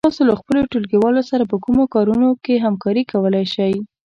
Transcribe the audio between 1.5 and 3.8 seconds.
په کومو کارونو کې همکاري کولای شئ؟